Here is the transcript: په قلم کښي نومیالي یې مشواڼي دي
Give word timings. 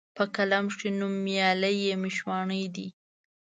په 0.17 0.23
قلم 0.35 0.65
کښي 0.71 0.89
نومیالي 0.99 1.73
یې 1.85 1.93
مشواڼي 2.03 2.63
دي 2.75 2.87